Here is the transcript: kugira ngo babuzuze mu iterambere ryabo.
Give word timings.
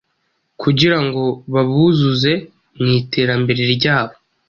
kugira 0.61 0.97
ngo 1.05 1.23
babuzuze 1.53 2.31
mu 2.79 2.89
iterambere 2.99 3.63
ryabo. 3.75 4.15